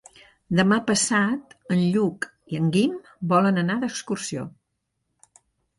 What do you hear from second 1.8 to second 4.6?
Lluc i en Guim volen anar d'excursió.